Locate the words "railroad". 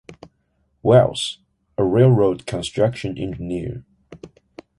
1.83-2.47